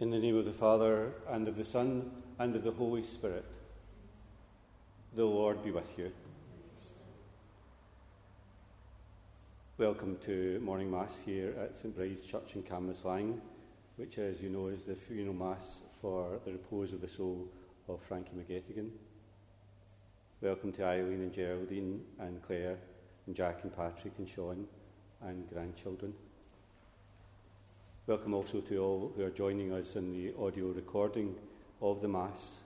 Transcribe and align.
In 0.00 0.08
the 0.08 0.18
name 0.18 0.38
of 0.38 0.46
the 0.46 0.52
Father, 0.52 1.12
and 1.28 1.46
of 1.46 1.56
the 1.56 1.64
Son, 1.66 2.10
and 2.38 2.56
of 2.56 2.62
the 2.62 2.70
Holy 2.70 3.02
Spirit. 3.02 3.44
The 5.14 5.26
Lord 5.26 5.62
be 5.62 5.72
with 5.72 5.98
you. 5.98 6.10
Welcome 9.76 10.16
to 10.24 10.58
morning 10.60 10.90
Mass 10.90 11.18
here 11.26 11.54
at 11.62 11.76
St 11.76 11.94
Bride's 11.94 12.26
Church 12.26 12.54
in 12.54 12.62
Cambuslang, 12.62 13.40
which, 13.96 14.16
as 14.16 14.40
you 14.40 14.48
know, 14.48 14.68
is 14.68 14.84
the 14.84 14.94
funeral 14.94 15.34
Mass 15.34 15.80
for 16.00 16.40
the 16.46 16.52
repose 16.52 16.94
of 16.94 17.02
the 17.02 17.08
soul 17.08 17.46
of 17.86 18.00
Frankie 18.00 18.32
McGettigan. 18.34 18.88
Welcome 20.40 20.72
to 20.72 20.84
Eileen 20.86 21.20
and 21.20 21.32
Geraldine 21.34 22.00
and 22.18 22.40
Claire 22.40 22.78
and 23.26 23.36
Jack 23.36 23.64
and 23.64 23.76
Patrick 23.76 24.14
and 24.16 24.26
Sean 24.26 24.66
and 25.20 25.46
grandchildren. 25.50 26.14
Welcome 28.10 28.34
also 28.34 28.60
to 28.62 28.78
all 28.78 29.12
who 29.14 29.22
are 29.22 29.30
joining 29.30 29.72
us 29.72 29.94
in 29.94 30.12
the 30.12 30.34
audio 30.36 30.72
recording 30.72 31.36
of 31.80 32.02
the 32.02 32.08
Mass. 32.08 32.58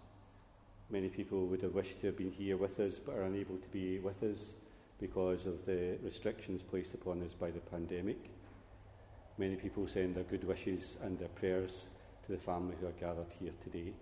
Many 0.88 1.10
people 1.10 1.44
would 1.48 1.60
have 1.60 1.74
wished 1.74 2.00
to 2.00 2.06
have 2.06 2.16
been 2.16 2.30
here 2.30 2.56
with 2.56 2.80
us 2.80 2.98
but 2.98 3.14
are 3.14 3.24
unable 3.24 3.58
to 3.58 3.68
be 3.68 3.98
with 3.98 4.22
us 4.22 4.54
because 4.98 5.44
of 5.44 5.66
the 5.66 5.98
restrictions 6.02 6.62
placed 6.62 6.94
upon 6.94 7.22
us 7.22 7.34
by 7.34 7.50
the 7.50 7.60
pandemic. 7.60 8.30
Many 9.36 9.56
people 9.56 9.86
send 9.86 10.14
their 10.14 10.24
good 10.24 10.44
wishes 10.44 10.96
and 11.02 11.18
their 11.18 11.28
prayers 11.28 11.88
to 12.24 12.32
the 12.32 12.38
family 12.38 12.76
who 12.80 12.86
are 12.86 12.92
gathered 12.92 13.34
here 13.38 13.52
today. 13.62 13.92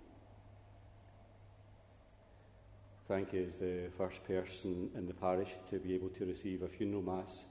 Frankie 3.09 3.39
is 3.39 3.57
the 3.57 3.91
first 3.99 4.25
person 4.29 4.91
in 4.95 5.09
the 5.09 5.15
parish 5.15 5.57
to 5.71 5.81
be 5.81 5.93
able 5.93 6.11
to 6.11 6.25
receive 6.25 6.63
a 6.63 6.69
funeral 6.69 7.03
mass 7.03 7.47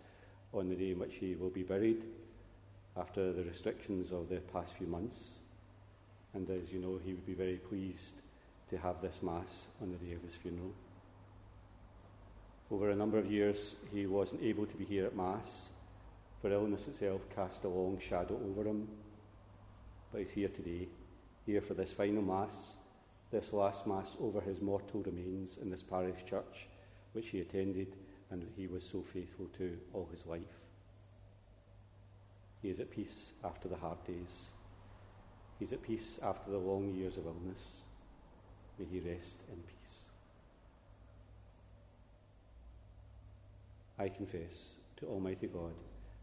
on 0.54 0.70
the 0.70 0.76
day 0.76 0.92
in 0.92 1.00
which 1.00 1.16
he 1.16 1.36
will 1.36 1.50
be 1.50 1.64
buried 1.64 2.06
after 2.98 3.32
the 3.32 3.44
restrictions 3.44 4.12
of 4.12 4.30
the 4.30 4.38
past 4.38 4.74
few 4.74 4.88
months. 4.88 5.40
And 6.34 6.50
as 6.50 6.72
you 6.72 6.80
know, 6.80 7.00
he 7.04 7.14
would 7.14 7.26
be 7.26 7.34
very 7.34 7.58
pleased 7.58 8.22
to 8.70 8.78
have 8.78 9.02
this 9.02 9.22
Mass 9.22 9.68
on 9.82 9.92
the 9.92 9.98
day 9.98 10.14
of 10.14 10.22
his 10.22 10.36
funeral. 10.36 10.72
Over 12.72 12.90
a 12.90 12.96
number 12.96 13.18
of 13.18 13.30
years, 13.30 13.76
he 13.94 14.06
wasn't 14.06 14.44
able 14.44 14.66
to 14.66 14.78
be 14.78 14.86
here 14.86 15.06
at 15.06 15.16
Mass, 15.16 15.72
for 16.42 16.52
illness 16.52 16.88
itself 16.88 17.22
cast 17.36 17.66
a 17.66 17.68
long 17.68 18.00
shadow 18.00 18.40
over 18.50 18.68
him. 18.68 18.88
But 20.12 20.20
he's 20.20 20.32
here 20.32 20.48
today, 20.48 20.88
here 21.46 21.62
for 21.62 21.74
this 21.74 21.92
final 21.92 22.22
Mass, 22.22 22.78
this 23.30 23.54
last 23.54 23.88
Mass 23.88 24.16
over 24.22 24.42
his 24.42 24.62
mortal 24.62 25.02
remains 25.02 25.58
in 25.58 25.70
this 25.70 25.84
parish 25.84 26.26
church, 26.26 26.68
which 27.14 27.30
he 27.30 27.42
attended 27.42 27.96
and 28.30 28.48
he 28.56 28.68
was 28.68 28.84
so 28.86 29.02
faithful 29.02 29.48
to 29.58 29.78
all 29.94 30.08
his 30.12 30.26
life. 30.26 30.61
He 32.62 32.70
is 32.70 32.80
at 32.80 32.92
peace 32.92 33.32
after 33.44 33.68
the 33.68 33.78
hard 33.78 34.04
days. 34.06 34.50
He's 35.60 35.74
at 35.74 35.82
peace 35.82 36.20
after 36.24 36.52
the 36.52 36.58
long 36.58 36.94
years 36.94 37.18
of 37.18 37.26
illness. 37.26 37.84
May 38.78 38.86
he 38.86 39.00
rest 39.00 39.38
in 39.52 39.58
peace. 39.58 40.06
I 43.98 44.10
confess 44.10 44.78
to 44.98 45.08
Almighty 45.08 45.48
God 45.48 45.74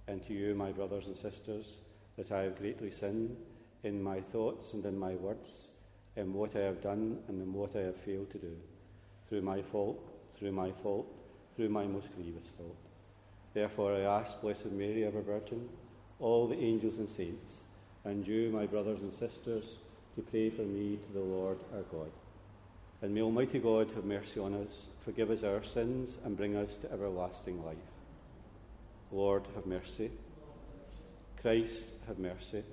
and 0.08 0.24
to 0.26 0.32
you, 0.32 0.54
my 0.54 0.72
brothers 0.72 1.06
and 1.06 1.16
sisters, 1.16 1.82
that 2.16 2.32
I 2.32 2.42
have 2.42 2.58
greatly 2.58 2.90
sinned 2.90 3.36
in 3.84 4.02
my 4.02 4.20
thoughts 4.20 4.72
and 4.72 4.84
in 4.84 4.98
my 4.98 5.14
words, 5.14 5.68
in 6.16 6.32
what 6.32 6.56
I 6.56 6.60
have 6.60 6.80
done 6.80 7.18
and 7.28 7.40
in 7.40 7.52
what 7.52 7.76
I 7.76 7.80
have 7.80 7.96
failed 7.96 8.30
to 8.30 8.38
do, 8.38 8.56
through 9.28 9.42
my 9.42 9.62
fault, 9.62 10.00
through 10.34 10.52
my 10.52 10.72
fault, 10.72 11.06
through 11.54 11.68
my 11.68 11.86
most 11.86 12.14
grievous 12.16 12.48
fault. 12.56 12.76
Therefore 13.54 13.94
I 13.94 14.00
ask 14.00 14.40
Blessed 14.40 14.72
Mary, 14.72 15.04
ever 15.04 15.20
Virgin, 15.20 15.68
all 16.20 16.46
the 16.46 16.58
angels 16.58 16.98
and 16.98 17.08
saints, 17.08 17.62
and 18.04 18.26
you, 18.26 18.50
my 18.50 18.66
brothers 18.66 19.00
and 19.00 19.12
sisters, 19.12 19.76
to 20.16 20.22
pray 20.22 20.50
for 20.50 20.62
me 20.62 20.96
to 20.96 21.12
the 21.12 21.24
Lord 21.24 21.58
our 21.74 21.82
God. 21.82 22.10
And 23.00 23.14
may 23.14 23.22
Almighty 23.22 23.60
God 23.60 23.90
have 23.94 24.04
mercy 24.04 24.40
on 24.40 24.54
us, 24.54 24.88
forgive 25.00 25.30
us 25.30 25.44
our 25.44 25.62
sins, 25.62 26.18
and 26.24 26.36
bring 26.36 26.56
us 26.56 26.76
to 26.78 26.92
everlasting 26.92 27.64
life. 27.64 27.76
Lord, 29.12 29.44
have 29.54 29.66
mercy. 29.66 30.10
Christ, 31.40 31.92
have 32.08 32.18
mercy. 32.18 32.64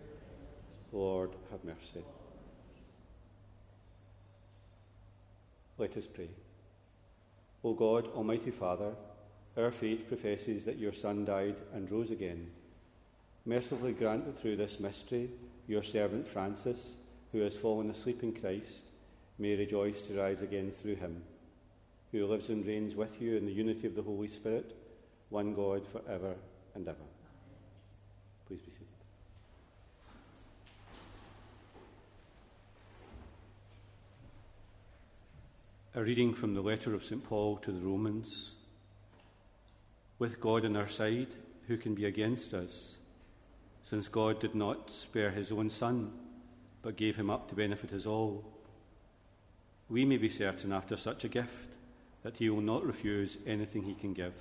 Lord, 0.91 1.31
have 1.51 1.63
mercy. 1.63 2.03
Let 5.77 5.95
us 5.95 6.07
pray. 6.07 6.29
O 7.63 7.73
God, 7.73 8.07
Almighty 8.07 8.51
Father, 8.51 8.93
our 9.57 9.71
faith 9.71 10.07
professes 10.07 10.65
that 10.65 10.79
your 10.79 10.93
Son 10.93 11.25
died 11.25 11.55
and 11.73 11.89
rose 11.91 12.11
again 12.11 12.49
Mercifully 13.45 13.93
grant 13.93 14.25
that 14.25 14.39
through 14.39 14.55
this 14.55 14.79
mystery, 14.79 15.29
your 15.67 15.83
servant 15.83 16.27
Francis, 16.27 16.95
who 17.31 17.39
has 17.41 17.55
fallen 17.55 17.91
asleep 17.91 18.23
in 18.23 18.33
Christ, 18.33 18.85
may 19.37 19.55
rejoice 19.55 20.01
to 20.03 20.19
rise 20.19 20.41
again 20.41 20.71
through 20.71 20.95
him, 20.95 21.21
who 22.11 22.25
lives 22.25 22.49
and 22.49 22.65
reigns 22.65 22.95
with 22.95 23.21
you 23.21 23.37
in 23.37 23.45
the 23.45 23.51
unity 23.51 23.85
of 23.85 23.95
the 23.95 24.01
Holy 24.01 24.27
Spirit, 24.27 24.75
one 25.29 25.53
God 25.53 25.85
for 25.85 26.01
ever 26.09 26.33
and 26.73 26.87
ever. 26.87 26.97
Please 28.47 28.61
be 28.61 28.71
seated. 28.71 28.87
A 35.93 36.03
reading 36.03 36.33
from 36.33 36.53
the 36.53 36.61
letter 36.61 36.93
of 36.93 37.03
St. 37.03 37.23
Paul 37.23 37.57
to 37.57 37.71
the 37.71 37.79
Romans. 37.79 38.53
With 40.19 40.41
God 40.41 40.65
on 40.65 40.75
our 40.75 40.89
side, 40.89 41.29
who 41.67 41.77
can 41.77 41.95
be 41.95 42.05
against 42.05 42.53
us? 42.53 42.97
Since 43.85 44.07
God 44.07 44.39
did 44.39 44.55
not 44.55 44.89
spare 44.89 45.29
his 45.29 45.51
own 45.51 45.69
Son, 45.69 46.11
but 46.81 46.97
gave 46.97 47.15
him 47.15 47.29
up 47.29 47.47
to 47.47 47.55
benefit 47.55 47.93
us 47.93 48.07
all. 48.07 48.43
We 49.89 50.05
may 50.05 50.17
be 50.17 50.27
certain 50.27 50.73
after 50.73 50.97
such 50.97 51.23
a 51.23 51.29
gift 51.29 51.69
that 52.23 52.37
he 52.37 52.49
will 52.49 52.61
not 52.61 52.83
refuse 52.83 53.37
anything 53.45 53.83
he 53.83 53.93
can 53.93 54.13
give. 54.13 54.33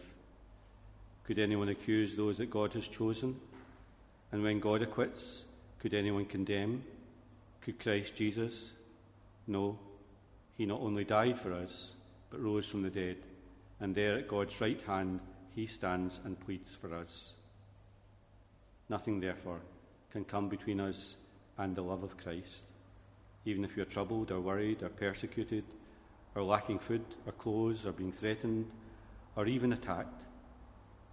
Could 1.24 1.38
anyone 1.38 1.68
accuse 1.68 2.16
those 2.16 2.38
that 2.38 2.50
God 2.50 2.72
has 2.72 2.88
chosen? 2.88 3.38
And 4.32 4.42
when 4.42 4.60
God 4.60 4.80
acquits, 4.80 5.44
could 5.78 5.92
anyone 5.92 6.24
condemn? 6.24 6.82
Could 7.60 7.78
Christ 7.78 8.16
Jesus? 8.16 8.72
No, 9.46 9.78
he 10.56 10.64
not 10.64 10.80
only 10.80 11.04
died 11.04 11.38
for 11.38 11.52
us, 11.52 11.92
but 12.30 12.40
rose 12.40 12.66
from 12.66 12.82
the 12.82 12.88
dead, 12.88 13.18
and 13.78 13.94
there 13.94 14.16
at 14.16 14.28
God's 14.28 14.58
right 14.62 14.80
hand 14.86 15.20
he 15.54 15.66
stands 15.66 16.18
and 16.24 16.40
pleads 16.40 16.74
for 16.74 16.94
us. 16.94 17.34
Nothing, 18.88 19.20
therefore, 19.20 19.60
can 20.10 20.24
come 20.24 20.48
between 20.48 20.80
us 20.80 21.16
and 21.58 21.74
the 21.74 21.82
love 21.82 22.02
of 22.02 22.16
Christ. 22.16 22.64
Even 23.44 23.64
if 23.64 23.76
you 23.76 23.82
are 23.82 23.86
troubled 23.86 24.30
or 24.30 24.40
worried 24.40 24.82
or 24.82 24.88
persecuted, 24.88 25.64
or 26.34 26.42
lacking 26.42 26.78
food 26.78 27.04
or 27.26 27.32
clothes, 27.32 27.86
or 27.86 27.92
being 27.92 28.12
threatened, 28.12 28.70
or 29.36 29.46
even 29.46 29.72
attacked, 29.72 30.22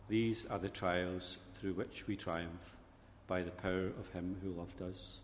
these 0.07 0.45
are 0.47 0.60
the 0.60 0.69
trials 0.69 1.38
through 1.55 1.73
which 1.73 2.07
we 2.07 2.15
triumph 2.15 2.75
by 3.27 3.41
the 3.41 3.51
power 3.51 3.88
of 3.88 4.12
Him 4.13 4.38
who 4.41 4.51
loved 4.51 4.81
us. 4.81 5.19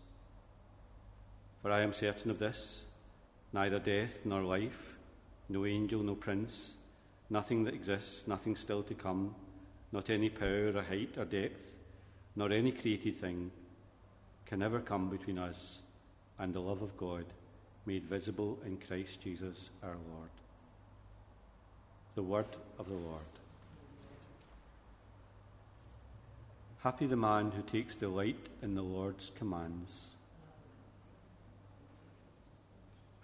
For 1.62 1.70
I 1.70 1.80
am 1.80 1.92
certain 1.92 2.30
of 2.30 2.38
this 2.38 2.86
neither 3.52 3.78
death 3.78 4.20
nor 4.24 4.42
life, 4.42 4.96
no 5.48 5.64
angel, 5.64 6.02
no 6.02 6.14
prince, 6.14 6.76
nothing 7.30 7.64
that 7.64 7.74
exists, 7.74 8.28
nothing 8.28 8.54
still 8.54 8.82
to 8.82 8.94
come, 8.94 9.34
not 9.90 10.10
any 10.10 10.28
power 10.28 10.72
or 10.74 10.82
height 10.82 11.16
or 11.16 11.24
depth 11.24 11.77
nor 12.38 12.52
any 12.52 12.70
created 12.70 13.16
thing 13.16 13.50
can 14.46 14.62
ever 14.62 14.78
come 14.78 15.10
between 15.10 15.38
us 15.38 15.82
and 16.38 16.54
the 16.54 16.60
love 16.60 16.82
of 16.82 16.96
God 16.96 17.24
made 17.84 18.04
visible 18.04 18.56
in 18.64 18.76
Christ 18.76 19.20
Jesus 19.20 19.70
our 19.82 19.96
Lord. 20.14 20.30
The 22.14 22.22
word 22.22 22.46
of 22.78 22.86
the 22.86 22.94
Lord. 22.94 23.24
Happy 26.78 27.06
the 27.06 27.16
man 27.16 27.50
who 27.50 27.62
takes 27.62 27.96
delight 27.96 28.46
in 28.62 28.76
the 28.76 28.82
Lord's 28.82 29.32
commands. 29.36 30.10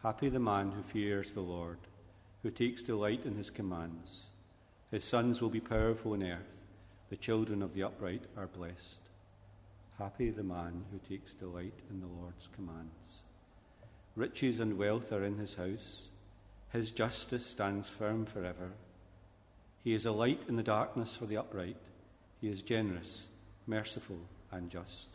Happy 0.03 0.29
the 0.29 0.40
man 0.40 0.72
who 0.72 0.83
fears 0.83 1.31
the 1.31 1.40
Lord, 1.40 1.79
who 2.42 2.50
takes 2.50 2.83
delight 2.83 3.24
in 3.24 3.37
his 3.37 3.50
commands. 3.50 4.24
His 4.90 5.05
sons 5.05 5.40
will 5.40 5.50
be 5.50 5.61
powerful 5.61 6.14
in 6.14 6.24
earth, 6.24 6.50
the 7.11 7.16
children 7.16 7.62
of 7.62 7.74
the 7.74 7.85
upright 7.85 8.24
are 8.37 8.48
blessed. 8.48 9.03
Happy 9.98 10.30
the 10.30 10.42
man 10.42 10.85
who 10.90 10.98
takes 11.09 11.35
delight 11.35 11.78
in 11.88 12.00
the 12.00 12.09
Lord's 12.09 12.48
commands. 12.48 13.22
Riches 14.16 14.59
and 14.59 14.76
wealth 14.76 15.12
are 15.12 15.24
in 15.24 15.38
his 15.38 15.54
house. 15.54 16.09
His 16.72 16.90
justice 16.90 17.46
stands 17.46 17.88
firm 17.88 18.26
forever. 18.26 18.72
He 19.85 19.94
is 19.94 20.04
a 20.04 20.11
light 20.11 20.42
in 20.48 20.57
the 20.57 20.64
darkness 20.64 21.14
for 21.14 21.26
the 21.26 21.37
upright. 21.37 21.76
He 22.40 22.48
is 22.48 22.62
generous, 22.62 23.26
merciful, 23.68 24.18
and 24.50 24.68
just. 24.68 25.11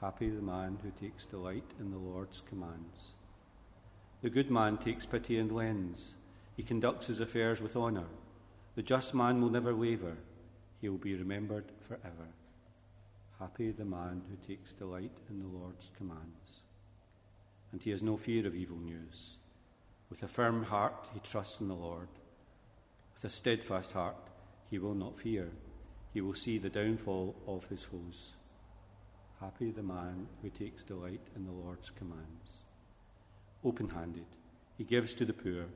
Happy 0.00 0.28
the 0.28 0.42
man 0.42 0.78
who 0.82 0.90
takes 0.90 1.24
delight 1.24 1.70
in 1.78 1.92
the 1.92 1.98
Lord's 1.98 2.42
commands. 2.48 3.12
The 4.22 4.30
good 4.30 4.50
man 4.50 4.76
takes 4.76 5.06
pity 5.06 5.38
and 5.38 5.52
lends. 5.52 6.14
He 6.56 6.64
conducts 6.64 7.06
his 7.06 7.20
affairs 7.20 7.60
with 7.60 7.76
honour. 7.76 8.06
The 8.74 8.82
just 8.82 9.14
man 9.14 9.40
will 9.40 9.50
never 9.50 9.72
waver. 9.72 10.16
He 10.80 10.88
will 10.88 10.98
be 10.98 11.14
remembered 11.14 11.66
forever. 11.86 12.28
Happy 13.40 13.70
the 13.72 13.84
man 13.84 14.22
who 14.30 14.46
takes 14.46 14.72
delight 14.72 15.16
in 15.28 15.40
the 15.40 15.58
Lord's 15.58 15.90
commands. 15.96 16.62
And 17.72 17.82
he 17.82 17.90
has 17.90 18.02
no 18.02 18.16
fear 18.16 18.46
of 18.46 18.54
evil 18.54 18.76
news. 18.76 19.38
With 20.08 20.22
a 20.22 20.28
firm 20.28 20.64
heart, 20.64 21.08
he 21.12 21.20
trusts 21.20 21.60
in 21.60 21.68
the 21.68 21.74
Lord. 21.74 22.08
With 23.14 23.24
a 23.24 23.34
steadfast 23.34 23.92
heart, 23.92 24.16
he 24.70 24.78
will 24.78 24.94
not 24.94 25.18
fear. 25.18 25.50
He 26.12 26.20
will 26.20 26.34
see 26.34 26.58
the 26.58 26.68
downfall 26.68 27.34
of 27.46 27.64
his 27.66 27.82
foes. 27.82 28.34
Happy 29.40 29.72
the 29.72 29.82
man 29.82 30.28
who 30.40 30.50
takes 30.50 30.84
delight 30.84 31.26
in 31.34 31.44
the 31.44 31.52
Lord's 31.52 31.90
commands. 31.90 32.60
Open 33.64 33.88
handed, 33.88 34.26
he 34.78 34.84
gives 34.84 35.12
to 35.14 35.24
the 35.24 35.32
poor. 35.32 35.66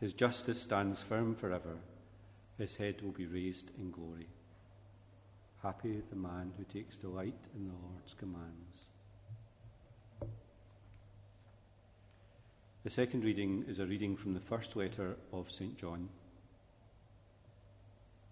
His 0.00 0.12
justice 0.12 0.60
stands 0.60 1.00
firm 1.00 1.36
forever. 1.36 1.76
His 2.58 2.76
head 2.76 3.02
will 3.02 3.12
be 3.12 3.26
raised 3.26 3.70
in 3.78 3.90
glory. 3.90 4.26
Happy 5.62 6.02
the 6.10 6.16
man 6.16 6.52
who 6.58 6.64
takes 6.64 6.96
delight 6.96 7.38
in 7.54 7.68
the 7.68 7.74
Lord's 7.88 8.14
commands. 8.14 8.86
The 12.82 12.90
second 12.90 13.24
reading 13.24 13.64
is 13.68 13.78
a 13.78 13.86
reading 13.86 14.16
from 14.16 14.34
the 14.34 14.40
first 14.40 14.74
letter 14.74 15.14
of 15.32 15.52
St. 15.52 15.78
John. 15.78 16.08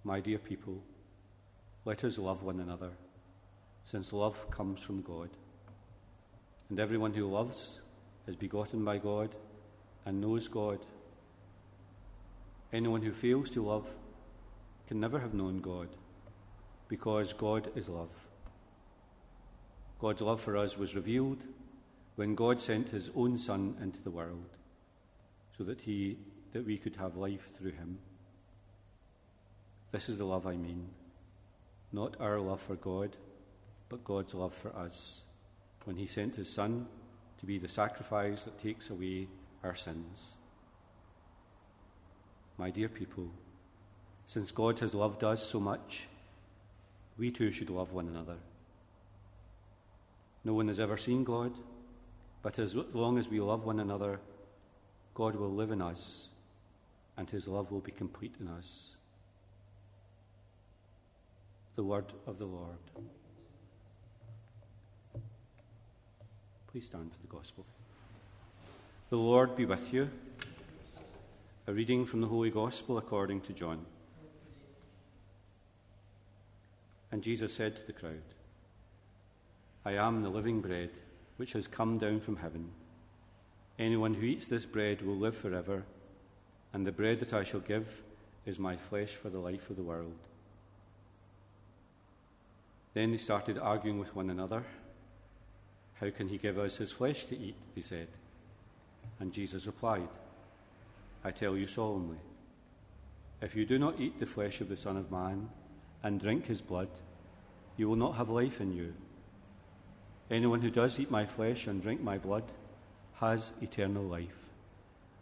My 0.02 0.18
dear 0.18 0.38
people, 0.38 0.82
let 1.84 2.02
us 2.02 2.18
love 2.18 2.42
one 2.42 2.58
another, 2.58 2.90
since 3.84 4.12
love 4.12 4.50
comes 4.50 4.80
from 4.80 5.00
God. 5.00 5.30
And 6.68 6.80
everyone 6.80 7.14
who 7.14 7.30
loves 7.30 7.78
is 8.26 8.34
begotten 8.34 8.84
by 8.84 8.98
God 8.98 9.36
and 10.04 10.20
knows 10.20 10.48
God. 10.48 10.80
Anyone 12.72 13.02
who 13.02 13.12
fails 13.12 13.50
to 13.50 13.64
love 13.64 13.88
can 14.88 14.98
never 14.98 15.20
have 15.20 15.32
known 15.32 15.60
God 15.60 15.90
because 16.90 17.32
God 17.32 17.70
is 17.76 17.88
love. 17.88 18.10
God's 20.00 20.20
love 20.22 20.40
for 20.40 20.56
us 20.56 20.76
was 20.76 20.96
revealed 20.96 21.44
when 22.16 22.34
God 22.34 22.60
sent 22.60 22.88
his 22.88 23.10
own 23.14 23.38
Son 23.38 23.76
into 23.80 24.02
the 24.02 24.10
world 24.10 24.58
so 25.56 25.62
that, 25.64 25.82
he, 25.82 26.18
that 26.52 26.66
we 26.66 26.76
could 26.76 26.96
have 26.96 27.16
life 27.16 27.56
through 27.56 27.70
him. 27.70 27.98
This 29.92 30.08
is 30.08 30.18
the 30.18 30.24
love 30.24 30.46
I 30.46 30.56
mean. 30.56 30.88
Not 31.92 32.16
our 32.18 32.40
love 32.40 32.60
for 32.60 32.74
God, 32.74 33.16
but 33.88 34.04
God's 34.04 34.34
love 34.34 34.52
for 34.52 34.74
us 34.76 35.22
when 35.84 35.96
he 35.96 36.08
sent 36.08 36.34
his 36.34 36.52
Son 36.52 36.86
to 37.38 37.46
be 37.46 37.58
the 37.58 37.68
sacrifice 37.68 38.44
that 38.44 38.58
takes 38.58 38.90
away 38.90 39.28
our 39.62 39.76
sins. 39.76 40.34
My 42.58 42.70
dear 42.70 42.88
people, 42.88 43.30
since 44.26 44.50
God 44.50 44.80
has 44.80 44.92
loved 44.92 45.22
us 45.22 45.46
so 45.46 45.60
much, 45.60 46.08
we 47.20 47.30
too 47.30 47.50
should 47.50 47.68
love 47.68 47.92
one 47.92 48.08
another. 48.08 48.38
No 50.42 50.54
one 50.54 50.68
has 50.68 50.80
ever 50.80 50.96
seen 50.96 51.22
God, 51.22 51.52
but 52.42 52.58
as 52.58 52.74
long 52.74 53.18
as 53.18 53.28
we 53.28 53.40
love 53.40 53.66
one 53.66 53.78
another, 53.78 54.20
God 55.12 55.36
will 55.36 55.52
live 55.52 55.70
in 55.70 55.82
us 55.82 56.30
and 57.18 57.28
his 57.28 57.46
love 57.46 57.70
will 57.70 57.80
be 57.80 57.92
complete 57.92 58.34
in 58.40 58.48
us. 58.48 58.96
The 61.76 61.84
word 61.84 62.06
of 62.26 62.38
the 62.38 62.46
Lord. 62.46 62.78
Please 66.72 66.86
stand 66.86 67.12
for 67.12 67.20
the 67.20 67.36
gospel. 67.36 67.66
The 69.10 69.18
Lord 69.18 69.56
be 69.56 69.66
with 69.66 69.92
you. 69.92 70.08
A 71.66 71.72
reading 71.74 72.06
from 72.06 72.22
the 72.22 72.28
Holy 72.28 72.50
Gospel 72.50 72.96
according 72.96 73.42
to 73.42 73.52
John. 73.52 73.84
And 77.12 77.22
Jesus 77.22 77.52
said 77.52 77.76
to 77.76 77.86
the 77.86 77.92
crowd, 77.92 78.22
I 79.84 79.92
am 79.92 80.22
the 80.22 80.28
living 80.28 80.60
bread 80.60 80.90
which 81.36 81.54
has 81.54 81.66
come 81.66 81.98
down 81.98 82.20
from 82.20 82.36
heaven. 82.36 82.70
Anyone 83.78 84.14
who 84.14 84.26
eats 84.26 84.46
this 84.46 84.66
bread 84.66 85.02
will 85.02 85.16
live 85.16 85.36
forever, 85.36 85.84
and 86.72 86.86
the 86.86 86.92
bread 86.92 87.18
that 87.20 87.32
I 87.32 87.44
shall 87.44 87.60
give 87.60 88.02
is 88.44 88.58
my 88.58 88.76
flesh 88.76 89.10
for 89.10 89.30
the 89.30 89.38
life 89.38 89.70
of 89.70 89.76
the 89.76 89.82
world. 89.82 90.18
Then 92.92 93.12
they 93.12 93.16
started 93.16 93.58
arguing 93.58 93.98
with 93.98 94.14
one 94.14 94.30
another. 94.30 94.64
How 95.94 96.10
can 96.10 96.28
he 96.28 96.38
give 96.38 96.58
us 96.58 96.76
his 96.76 96.92
flesh 96.92 97.24
to 97.26 97.38
eat? 97.38 97.56
They 97.74 97.82
said. 97.82 98.08
And 99.18 99.32
Jesus 99.32 99.66
replied, 99.66 100.08
I 101.24 101.30
tell 101.30 101.56
you 101.56 101.66
solemnly, 101.66 102.18
if 103.40 103.56
you 103.56 103.64
do 103.64 103.78
not 103.78 103.98
eat 103.98 104.20
the 104.20 104.26
flesh 104.26 104.60
of 104.60 104.68
the 104.68 104.76
Son 104.76 104.96
of 104.96 105.10
Man 105.10 105.48
and 106.02 106.20
drink 106.20 106.46
his 106.46 106.60
blood, 106.60 106.88
you 107.76 107.88
will 107.88 107.96
not 107.96 108.16
have 108.16 108.28
life 108.28 108.60
in 108.60 108.72
you. 108.72 108.94
Anyone 110.30 110.60
who 110.60 110.70
does 110.70 110.98
eat 110.98 111.10
my 111.10 111.26
flesh 111.26 111.66
and 111.66 111.82
drink 111.82 112.02
my 112.02 112.18
blood 112.18 112.44
has 113.14 113.52
eternal 113.60 114.04
life, 114.04 114.48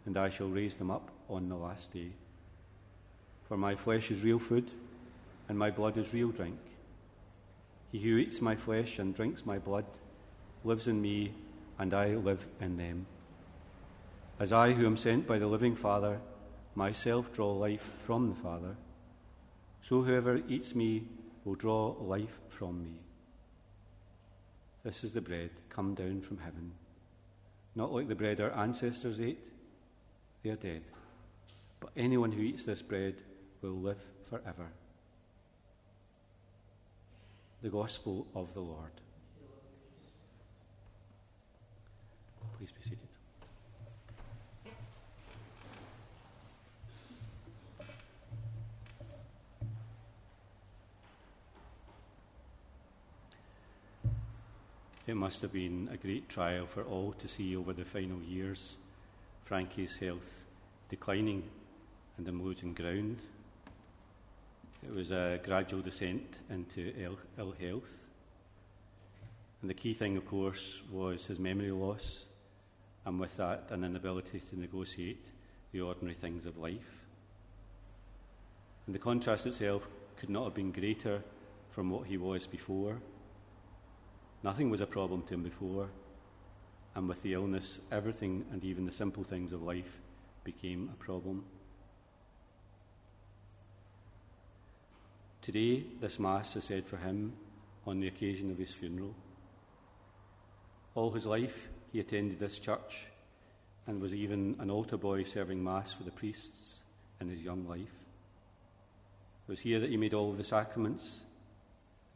and 0.05 0.17
I 0.17 0.29
shall 0.29 0.47
raise 0.47 0.77
them 0.77 0.91
up 0.91 1.09
on 1.29 1.49
the 1.49 1.55
last 1.55 1.93
day. 1.93 2.11
For 3.47 3.57
my 3.57 3.75
flesh 3.75 4.11
is 4.11 4.23
real 4.23 4.39
food, 4.39 4.69
and 5.47 5.57
my 5.57 5.71
blood 5.71 5.97
is 5.97 6.13
real 6.13 6.29
drink. 6.29 6.59
He 7.91 7.99
who 7.99 8.17
eats 8.17 8.39
my 8.39 8.55
flesh 8.55 8.99
and 8.99 9.15
drinks 9.15 9.45
my 9.45 9.57
blood 9.57 9.85
lives 10.63 10.87
in 10.87 11.01
me, 11.01 11.33
and 11.77 11.93
I 11.93 12.09
live 12.09 12.45
in 12.61 12.77
them. 12.77 13.07
As 14.39 14.53
I, 14.53 14.73
who 14.73 14.85
am 14.85 14.95
sent 14.95 15.27
by 15.27 15.39
the 15.39 15.47
living 15.47 15.75
Father, 15.75 16.19
myself 16.75 17.33
draw 17.33 17.51
life 17.51 17.91
from 17.99 18.29
the 18.29 18.35
Father, 18.35 18.75
so 19.81 20.01
whoever 20.01 20.41
eats 20.47 20.75
me 20.75 21.03
will 21.45 21.55
draw 21.55 21.95
life 21.99 22.39
from 22.49 22.83
me. 22.83 22.99
This 24.83 25.03
is 25.03 25.13
the 25.13 25.21
bread 25.21 25.51
come 25.69 25.93
down 25.93 26.21
from 26.21 26.37
heaven. 26.37 26.71
Not 27.75 27.93
like 27.93 28.07
the 28.07 28.15
bread 28.15 28.39
our 28.41 28.51
ancestors 28.51 29.19
ate, 29.19 29.39
they 30.43 30.49
are 30.49 30.55
dead. 30.55 30.83
But 31.79 31.91
anyone 31.95 32.31
who 32.31 32.41
eats 32.41 32.65
this 32.65 32.81
bread 32.81 33.15
will 33.61 33.79
live 33.79 34.01
forever. 34.29 34.67
The 37.61 37.69
Gospel 37.69 38.27
of 38.35 38.53
the 38.53 38.61
Lord. 38.61 38.91
Please 42.57 42.71
be 42.71 42.81
seated. 42.81 43.08
It 55.09 55.15
must 55.15 55.41
have 55.41 55.51
been 55.51 55.89
a 55.91 55.97
great 55.97 56.29
trial 56.29 56.67
for 56.67 56.83
all 56.83 57.13
to 57.13 57.27
see 57.27 57.55
over 57.55 57.73
the 57.73 57.83
final 57.83 58.21
years 58.21 58.77
Frankie's 59.43 59.97
health 59.97 60.45
declining 60.87 61.41
and 62.15 62.27
him 62.27 62.43
losing 62.43 62.75
ground. 62.75 63.17
It 64.83 64.93
was 64.93 65.09
a 65.09 65.39
gradual 65.43 65.81
descent 65.81 66.37
into 66.51 66.93
Ill, 66.95 67.17
Ill 67.39 67.55
health. 67.59 67.89
And 69.61 69.69
the 69.71 69.73
key 69.73 69.95
thing, 69.95 70.15
of 70.15 70.27
course, 70.27 70.83
was 70.91 71.25
his 71.25 71.39
memory 71.39 71.71
loss, 71.71 72.27
and 73.03 73.19
with 73.19 73.35
that, 73.37 73.65
an 73.71 73.83
inability 73.83 74.41
to 74.41 74.59
negotiate 74.59 75.25
the 75.71 75.81
ordinary 75.81 76.13
things 76.13 76.45
of 76.45 76.59
life. 76.59 77.07
And 78.85 78.93
the 78.93 78.99
contrast 78.99 79.47
itself 79.47 79.87
could 80.17 80.29
not 80.29 80.43
have 80.43 80.53
been 80.53 80.71
greater 80.71 81.23
from 81.71 81.89
what 81.89 82.05
he 82.05 82.17
was 82.17 82.45
before. 82.45 82.99
Nothing 84.41 84.69
was 84.69 84.81
a 84.81 84.85
problem 84.85 85.23
to 85.23 85.33
him 85.33 85.43
before, 85.43 85.89
and 86.95 87.09
with 87.09 87.21
the 87.21 87.33
illness, 87.33 87.79
everything 87.91 88.45
and 88.51 88.63
even 88.63 88.85
the 88.85 88.91
simple 88.91 89.23
things 89.23 89.51
of 89.51 89.61
life 89.61 89.99
became 90.43 90.89
a 90.93 91.03
problem. 91.03 91.43
Today, 95.41 95.85
this 95.99 96.19
Mass 96.19 96.55
is 96.55 96.63
said 96.63 96.85
for 96.85 96.97
him 96.97 97.33
on 97.85 97.99
the 97.99 98.07
occasion 98.07 98.51
of 98.51 98.57
his 98.57 98.73
funeral. 98.73 99.15
All 100.95 101.11
his 101.11 101.25
life, 101.25 101.69
he 101.91 101.99
attended 101.99 102.39
this 102.39 102.59
church 102.59 103.07
and 103.87 104.01
was 104.01 104.13
even 104.13 104.55
an 104.59 104.69
altar 104.69 104.97
boy 104.97 105.23
serving 105.23 105.63
Mass 105.63 105.91
for 105.91 106.03
the 106.03 106.11
priests 106.11 106.81
in 107.19 107.29
his 107.29 107.41
young 107.41 107.67
life. 107.67 107.81
It 109.47 109.51
was 109.51 109.61
here 109.61 109.79
that 109.79 109.89
he 109.89 109.97
made 109.97 110.13
all 110.13 110.31
the 110.31 110.43
sacraments 110.43 111.21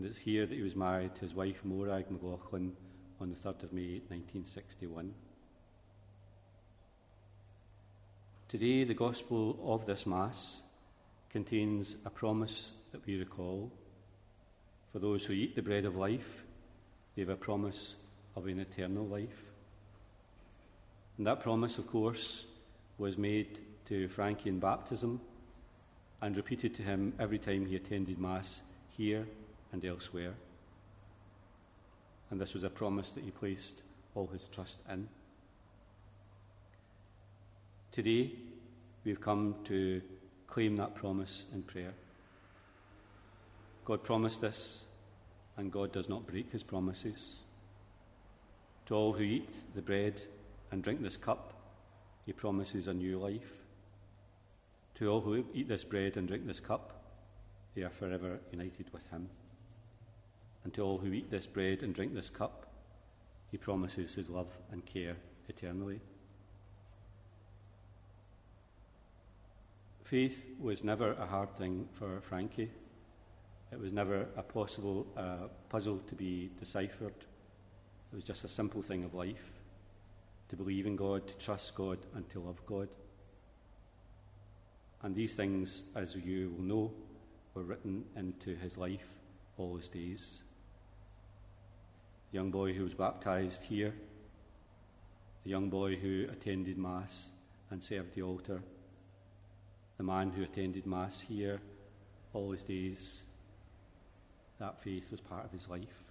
and 0.04 0.12
it's 0.12 0.20
here 0.20 0.46
that 0.46 0.54
he 0.54 0.62
was 0.62 0.76
married 0.76 1.16
to 1.16 1.22
his 1.22 1.34
wife 1.34 1.64
Morag 1.64 2.12
McLaughlin 2.12 2.74
on 3.22 3.30
the 3.30 3.38
3rd 3.38 3.64
of 3.64 3.72
May 3.72 4.02
1961. 4.10 5.14
Today, 8.50 8.84
the 8.84 8.94
Gospel 8.94 9.58
of 9.64 9.86
this 9.86 10.06
Mass 10.06 10.62
contains 11.30 11.96
a 12.04 12.10
promise 12.10 12.74
that 12.92 13.06
we 13.06 13.18
recall. 13.18 13.72
For 14.92 15.00
those 15.00 15.24
who 15.24 15.32
eat 15.32 15.56
the 15.56 15.62
bread 15.62 15.86
of 15.86 15.96
life, 15.96 16.44
they 17.16 17.22
have 17.22 17.30
a 17.30 17.38
promise 17.38 17.96
of 18.36 18.48
an 18.48 18.60
eternal 18.60 19.06
life. 19.06 19.46
And 21.18 21.26
that 21.26 21.40
promise, 21.40 21.78
of 21.78 21.88
course, 21.88 22.44
was 22.98 23.18
made 23.18 23.60
to 23.86 24.10
Frankie 24.10 24.50
in 24.50 24.60
baptism 24.60 25.22
and 26.22 26.36
repeated 26.36 26.76
to 26.76 26.84
him 26.84 27.14
every 27.18 27.40
time 27.40 27.68
he 27.68 27.78
attended 27.78 28.20
Mass 28.20 28.64
here 28.90 29.26
and 29.74 29.84
elsewhere. 29.84 30.36
and 32.34 32.42
this 32.42 32.56
was 32.56 32.64
a 32.64 32.70
promise 32.70 33.12
that 33.12 33.24
he 33.24 33.30
placed 33.30 33.84
all 34.16 34.26
his 34.26 34.48
trust 34.48 34.80
in. 34.90 35.08
Today, 37.92 38.32
we've 39.04 39.22
come 39.22 39.54
to 39.66 40.02
claim 40.48 40.76
that 40.78 40.96
promise 40.96 41.46
in 41.54 41.62
prayer. 41.62 41.94
God 43.86 44.04
promised 44.04 44.42
this, 44.42 44.86
and 45.58 45.72
God 45.72 45.92
does 45.92 46.10
not 46.10 46.26
break 46.26 46.52
his 46.52 46.64
promises. 46.64 47.44
To 48.88 48.96
all 48.96 49.14
who 49.14 49.24
eat 49.24 49.76
the 49.76 49.84
bread 49.84 50.20
and 50.72 50.84
drink 50.84 51.04
this 51.04 51.18
cup, 51.18 51.54
he 52.26 52.34
promises 52.34 52.88
a 52.88 52.96
new 52.96 53.20
life. 53.20 53.60
To 54.96 55.08
all 55.10 55.22
who 55.22 55.46
eat 55.54 55.68
this 55.68 55.84
bread 55.84 56.18
and 56.18 56.28
drink 56.28 56.48
this 56.48 56.60
cup, 56.60 57.00
they 57.76 57.84
are 57.84 57.92
forever 57.92 58.40
united 58.52 58.92
with 58.92 59.08
him. 59.12 59.30
And 60.64 60.74
to 60.74 60.82
all 60.82 60.98
who 60.98 61.12
eat 61.12 61.30
this 61.30 61.46
bread 61.46 61.84
and 61.84 61.94
drink 61.94 62.14
this 62.14 62.30
cup, 62.30 62.68
he 63.52 63.58
promises 63.58 64.16
his 64.16 64.30
love 64.30 64.48
and 64.72 64.86
care 64.86 65.16
eternally. 65.48 66.00
Faith 70.02 70.46
was 70.60 70.84
never 70.84 71.14
a 71.14 71.26
hard 71.26 71.56
thing 71.56 71.88
for 71.94 72.22
Frankie. 72.22 72.72
It 73.72 73.80
was 73.80 73.92
never 73.92 74.28
a 74.36 74.44
possible 74.44 75.08
uh, 75.18 75.48
puzzle 75.70 76.00
to 76.08 76.16
be 76.16 76.52
deciphered. 76.60 77.16
It 78.12 78.16
was 78.16 78.24
just 78.24 78.44
a 78.44 78.48
simple 78.48 78.82
thing 78.82 79.04
of 79.04 79.14
life 79.14 79.52
to 80.50 80.56
believe 80.56 80.86
in 80.86 80.96
God, 80.96 81.28
to 81.28 81.34
trust 81.36 81.74
God, 81.74 81.98
and 82.14 82.30
to 82.30 82.40
love 82.40 82.64
God. 82.68 82.88
And 85.02 85.16
these 85.16 85.34
things, 85.36 85.86
as 85.96 86.16
you 86.16 86.54
will 86.56 86.64
know, 86.64 86.92
were 87.56 87.64
written 87.64 88.06
into 88.16 88.56
his 88.56 88.78
life 88.78 89.08
all 89.58 89.76
his 89.76 89.90
days. 89.90 90.44
The 92.34 92.40
young 92.40 92.50
boy 92.50 92.74
who 92.74 92.84
was 92.84 92.96
baptized 92.96 93.66
here, 93.66 93.94
the 95.44 95.52
young 95.52 95.70
boy 95.70 95.98
who 95.98 96.26
attended 96.32 96.80
Mass 96.80 97.30
and 97.70 97.84
served 97.84 98.16
the 98.16 98.24
altar, 98.24 98.64
the 99.98 100.04
man 100.04 100.32
who 100.32 100.42
attended 100.42 100.88
Mass 100.88 101.22
here 101.22 101.62
all 102.34 102.50
his 102.50 102.64
days, 102.64 103.22
that 104.58 104.82
faith 104.82 105.12
was 105.12 105.20
part 105.20 105.46
of 105.46 105.52
his 105.52 105.70
life. 105.70 106.06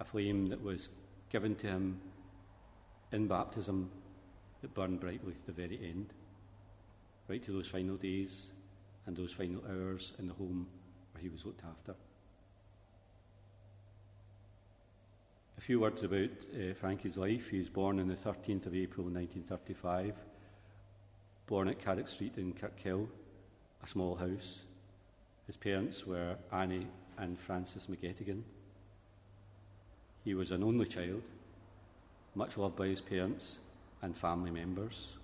A 0.00 0.04
flame 0.06 0.46
that 0.46 0.62
was 0.62 0.88
given 1.28 1.56
to 1.56 1.66
him 1.66 2.00
in 3.12 3.28
baptism 3.28 3.90
that 4.62 4.72
burned 4.72 5.00
brightly 5.00 5.34
to 5.34 5.44
the 5.44 5.52
very 5.52 5.78
end, 5.84 6.14
right 7.28 7.44
to 7.44 7.52
those 7.52 7.68
final 7.68 7.96
days 7.96 8.52
and 9.04 9.14
those 9.14 9.32
final 9.32 9.62
hours 9.68 10.14
in 10.18 10.26
the 10.26 10.32
home 10.32 10.68
where 11.12 11.20
he 11.20 11.28
was 11.28 11.44
looked 11.44 11.64
after. 11.68 11.94
A 15.62 15.64
few 15.64 15.78
words 15.78 16.02
about 16.02 16.30
uh, 16.52 16.74
Frankie's 16.74 17.16
life. 17.16 17.50
He 17.50 17.60
was 17.60 17.68
born 17.68 18.00
on 18.00 18.08
the 18.08 18.16
13th 18.16 18.66
of 18.66 18.74
April 18.74 19.06
1935, 19.06 20.12
born 21.46 21.68
at 21.68 21.78
Carrick 21.78 22.08
Street 22.08 22.36
in 22.36 22.52
Kirkhill, 22.52 23.06
a 23.80 23.86
small 23.86 24.16
house. 24.16 24.62
His 25.46 25.56
parents 25.56 26.04
were 26.04 26.34
Annie 26.50 26.88
and 27.16 27.38
Francis 27.38 27.86
McGettigan. 27.86 28.42
He 30.24 30.34
was 30.34 30.50
an 30.50 30.64
only 30.64 30.84
child, 30.84 31.22
much 32.34 32.56
loved 32.56 32.74
by 32.74 32.88
his 32.88 33.00
parents 33.00 33.60
and 34.02 34.16
family 34.16 34.50
members. 34.50 35.16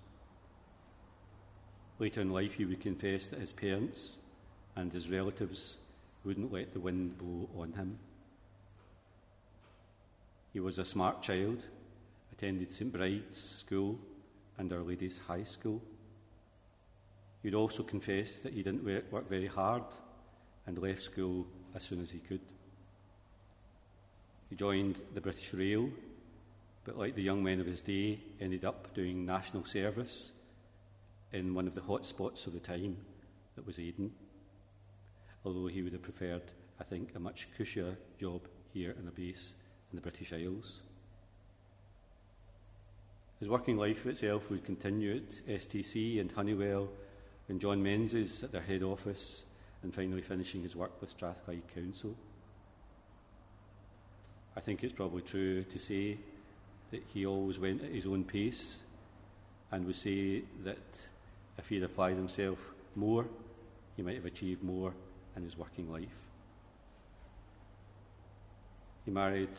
Later 1.99 2.21
in 2.21 2.31
life, 2.31 2.53
he 2.53 2.63
would 2.63 2.79
confess 2.79 3.27
that 3.27 3.41
his 3.41 3.51
parents 3.51 4.19
and 4.73 4.93
his 4.93 5.09
relatives 5.09 5.79
wouldn't 6.23 6.53
let 6.53 6.71
the 6.71 6.79
wind 6.79 7.17
blow 7.17 7.49
on 7.61 7.73
him. 7.73 7.99
He 10.59 10.65
was 10.65 10.77
a 10.77 10.83
smart 10.83 11.21
child, 11.21 11.63
attended 12.33 12.73
St 12.73 12.91
Bride's 12.91 13.41
School 13.41 13.97
and 14.57 14.73
Our 14.73 14.81
Lady's 14.81 15.17
High 15.25 15.45
School. 15.45 15.81
He'd 17.41 17.53
also 17.53 17.81
confessed 17.81 18.43
that 18.43 18.51
he 18.51 18.61
didn't 18.61 18.83
work 18.83 19.29
very 19.29 19.47
hard 19.47 19.83
and 20.67 20.77
left 20.77 21.01
school 21.01 21.47
as 21.73 21.83
soon 21.83 22.01
as 22.01 22.11
he 22.11 22.19
could. 22.19 22.41
He 24.49 24.57
joined 24.57 24.99
the 25.13 25.21
British 25.21 25.53
Rail, 25.53 25.91
but 26.83 26.97
like 26.97 27.15
the 27.15 27.23
young 27.23 27.41
men 27.41 27.61
of 27.61 27.65
his 27.65 27.79
day, 27.79 28.19
ended 28.41 28.65
up 28.65 28.93
doing 28.93 29.25
national 29.25 29.63
service 29.63 30.33
in 31.31 31.53
one 31.53 31.67
of 31.67 31.73
the 31.73 31.83
hot 31.83 32.03
spots 32.03 32.47
of 32.47 32.53
the 32.53 32.59
time 32.59 32.97
that 33.55 33.65
was 33.65 33.79
Aden, 33.79 34.11
although 35.45 35.67
he 35.67 35.81
would 35.81 35.93
have 35.93 36.03
preferred, 36.03 36.51
I 36.81 36.83
think, 36.83 37.15
a 37.15 37.19
much 37.19 37.47
cushier 37.57 37.95
job 38.19 38.41
here 38.73 38.93
in 38.99 39.07
a 39.07 39.11
base 39.11 39.53
in 39.91 39.95
the 39.95 40.01
British 40.01 40.33
Isles. 40.33 40.81
His 43.39 43.47
working 43.47 43.77
life 43.77 44.05
itself 44.05 44.49
would 44.49 44.65
continue 44.65 45.15
at 45.15 45.61
STC 45.61 46.19
and 46.19 46.31
Honeywell 46.31 46.89
and 47.47 47.61
John 47.61 47.81
Menzies 47.81 48.43
at 48.43 48.51
their 48.51 48.61
head 48.61 48.83
office 48.83 49.45
and 49.81 49.93
finally 49.93 50.21
finishing 50.21 50.61
his 50.61 50.75
work 50.75 50.99
with 50.99 51.09
Strathclyde 51.09 51.63
Council. 51.73 52.15
I 54.57 54.59
think 54.59 54.83
it's 54.83 54.93
probably 54.93 55.21
true 55.21 55.63
to 55.63 55.79
say 55.79 56.17
that 56.91 57.03
he 57.13 57.25
always 57.25 57.59
went 57.59 57.83
at 57.83 57.91
his 57.91 58.05
own 58.05 58.25
pace 58.25 58.79
and 59.71 59.85
would 59.85 59.95
say 59.95 60.43
that 60.63 60.77
if 61.57 61.69
he 61.69 61.75
had 61.75 61.83
applied 61.85 62.15
himself 62.15 62.71
more, 62.95 63.25
he 63.95 64.01
might 64.01 64.15
have 64.15 64.25
achieved 64.25 64.63
more 64.63 64.93
in 65.35 65.43
his 65.43 65.57
working 65.57 65.89
life. 65.91 66.07
He 69.05 69.11
married 69.11 69.49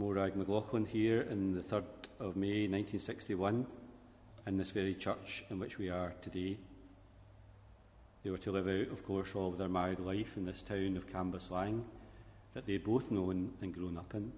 Morag 0.00 0.36
McLaughlin 0.36 0.86
here 0.86 1.22
in 1.22 1.56
the 1.56 1.60
3rd 1.60 1.82
of 2.20 2.36
May 2.36 2.68
1961 2.68 3.66
in 4.46 4.56
this 4.56 4.70
very 4.70 4.94
church 4.94 5.44
in 5.50 5.58
which 5.58 5.76
we 5.76 5.90
are 5.90 6.12
today. 6.22 6.56
They 8.22 8.30
were 8.30 8.38
to 8.38 8.52
live 8.52 8.68
out, 8.68 8.92
of 8.92 9.04
course, 9.04 9.34
all 9.34 9.48
of 9.48 9.58
their 9.58 9.68
married 9.68 9.98
life 9.98 10.36
in 10.36 10.44
this 10.44 10.62
town 10.62 10.96
of 10.96 11.08
Cambuslang 11.08 11.82
that 12.54 12.64
they 12.64 12.76
both 12.76 13.10
known 13.10 13.54
and 13.60 13.74
grown 13.74 13.98
up 13.98 14.14
in. 14.14 14.30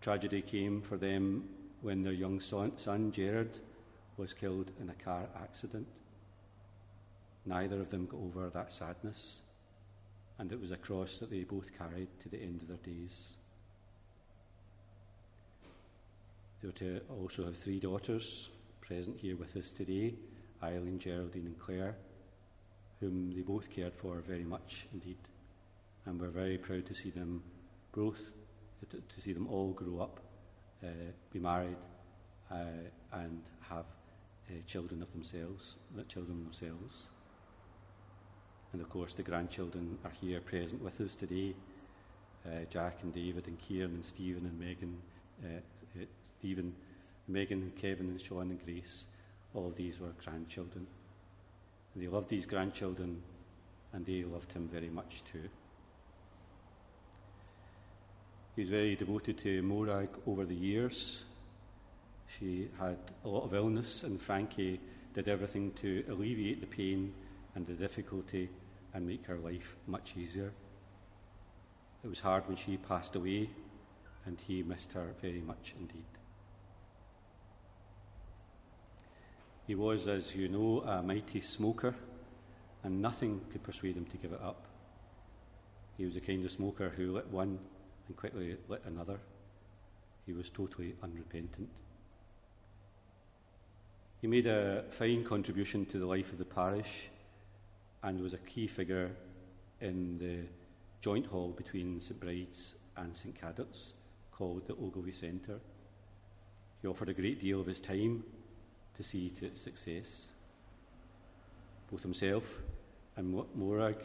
Tragedy 0.00 0.42
came 0.42 0.82
for 0.82 0.96
them 0.96 1.48
when 1.80 2.02
their 2.02 2.12
young 2.12 2.40
son, 2.40 2.72
son 2.76 3.12
Gerard, 3.12 3.56
was 4.16 4.34
killed 4.34 4.72
in 4.80 4.90
a 4.90 4.94
car 4.94 5.28
accident. 5.40 5.86
Neither 7.46 7.80
of 7.80 7.90
them 7.90 8.06
got 8.06 8.18
over 8.18 8.50
that 8.50 8.72
sadness, 8.72 9.42
and 10.42 10.50
it 10.50 10.60
was 10.60 10.72
a 10.72 10.76
cross 10.76 11.20
that 11.20 11.30
they 11.30 11.44
both 11.44 11.70
carried 11.78 12.08
to 12.20 12.28
the 12.28 12.42
end 12.42 12.62
of 12.62 12.66
their 12.66 12.76
days. 12.78 13.36
They 16.60 16.66
were 16.66 16.72
to 16.72 17.00
also 17.08 17.44
have 17.44 17.56
three 17.56 17.78
daughters 17.78 18.50
present 18.80 19.16
here 19.20 19.36
with 19.36 19.56
us 19.56 19.70
today 19.70 20.14
Eileen, 20.60 20.98
Geraldine, 20.98 21.46
and 21.46 21.58
Claire, 21.60 21.94
whom 22.98 23.30
they 23.30 23.42
both 23.42 23.70
cared 23.70 23.94
for 23.94 24.18
very 24.18 24.42
much 24.42 24.88
indeed. 24.92 25.18
And 26.06 26.20
we're 26.20 26.30
very 26.30 26.58
proud 26.58 26.86
to 26.86 26.94
see 26.94 27.10
them 27.10 27.44
both, 27.92 28.20
to, 28.90 28.96
to 28.96 29.20
see 29.20 29.32
them 29.32 29.46
all 29.46 29.70
grow 29.70 30.00
up, 30.00 30.18
uh, 30.82 31.12
be 31.32 31.38
married, 31.38 31.76
uh, 32.50 32.82
and 33.12 33.42
have 33.60 33.86
uh, 34.50 34.54
children 34.66 35.02
of 35.02 35.12
themselves, 35.12 35.78
children 36.08 36.42
themselves. 36.42 37.10
And 38.72 38.80
of 38.80 38.88
course, 38.88 39.12
the 39.14 39.22
grandchildren 39.22 39.98
are 40.04 40.12
here 40.20 40.40
present 40.40 40.82
with 40.82 41.00
us 41.00 41.14
today. 41.14 41.54
Uh, 42.46 42.64
Jack 42.70 42.98
and 43.02 43.14
David 43.14 43.46
and 43.46 43.58
Kieran 43.60 43.92
and 43.92 44.04
Stephen 44.04 44.46
and 44.46 44.58
Megan, 44.58 44.96
uh, 45.44 45.58
uh, 46.00 46.04
Stephen, 46.38 46.74
Megan 47.28 47.62
and 47.62 47.76
Kevin 47.76 48.06
and 48.06 48.20
Sean 48.20 48.50
and 48.50 48.64
Grace. 48.64 49.04
All 49.54 49.72
these 49.76 50.00
were 50.00 50.12
grandchildren. 50.24 50.86
And 51.94 52.02
they 52.02 52.08
loved 52.08 52.30
these 52.30 52.46
grandchildren 52.46 53.22
and 53.92 54.06
they 54.06 54.24
loved 54.24 54.52
him 54.52 54.68
very 54.72 54.88
much 54.88 55.22
too. 55.30 55.48
He 58.56 58.62
was 58.62 58.70
very 58.70 58.96
devoted 58.96 59.38
to 59.38 59.62
Morag 59.62 60.08
over 60.26 60.44
the 60.44 60.54
years. 60.54 61.24
She 62.38 62.68
had 62.78 62.98
a 63.24 63.28
lot 63.28 63.44
of 63.44 63.54
illness, 63.54 64.04
and 64.04 64.20
Frankie 64.20 64.80
did 65.14 65.28
everything 65.28 65.72
to 65.82 66.04
alleviate 66.10 66.60
the 66.60 66.66
pain 66.66 67.12
and 67.54 67.66
the 67.66 67.74
difficulty 67.74 68.48
and 68.94 69.06
make 69.06 69.26
her 69.26 69.38
life 69.38 69.76
much 69.86 70.14
easier. 70.16 70.52
It 72.04 72.08
was 72.08 72.20
hard 72.20 72.46
when 72.46 72.56
she 72.56 72.76
passed 72.76 73.14
away, 73.14 73.50
and 74.26 74.38
he 74.46 74.62
missed 74.62 74.92
her 74.92 75.14
very 75.20 75.40
much 75.40 75.74
indeed. 75.78 76.04
He 79.66 79.74
was, 79.74 80.08
as 80.08 80.34
you 80.34 80.48
know, 80.48 80.82
a 80.82 81.02
mighty 81.02 81.40
smoker, 81.40 81.94
and 82.82 83.00
nothing 83.00 83.40
could 83.50 83.62
persuade 83.62 83.96
him 83.96 84.06
to 84.06 84.16
give 84.16 84.32
it 84.32 84.42
up. 84.42 84.66
He 85.96 86.04
was 86.04 86.14
the 86.14 86.20
kind 86.20 86.44
of 86.44 86.50
smoker 86.50 86.88
who 86.96 87.12
lit 87.12 87.28
one 87.28 87.58
and 88.08 88.16
quickly 88.16 88.56
lit 88.68 88.82
another. 88.84 89.20
He 90.26 90.32
was 90.32 90.50
totally 90.50 90.94
unrepentant. 91.02 91.68
He 94.20 94.26
made 94.26 94.46
a 94.46 94.84
fine 94.90 95.24
contribution 95.24 95.86
to 95.86 95.98
the 95.98 96.06
life 96.06 96.32
of 96.32 96.38
the 96.38 96.44
parish 96.44 97.08
and 98.02 98.20
was 98.20 98.32
a 98.32 98.38
key 98.38 98.66
figure 98.66 99.10
in 99.80 100.18
the 100.18 100.38
joint 101.00 101.26
hall 101.26 101.48
between 101.48 102.00
St 102.00 102.18
Bride's 102.18 102.74
and 102.96 103.14
St 103.14 103.34
Cadoc's 103.40 103.94
called 104.30 104.66
the 104.66 104.74
Ogilvie 104.74 105.12
Centre. 105.12 105.60
He 106.80 106.88
offered 106.88 107.08
a 107.08 107.14
great 107.14 107.40
deal 107.40 107.60
of 107.60 107.66
his 107.66 107.80
time 107.80 108.24
to 108.96 109.02
see 109.02 109.30
to 109.30 109.46
its 109.46 109.60
success. 109.60 110.26
Both 111.90 112.02
himself 112.02 112.60
and 113.16 113.44
Morag 113.54 113.98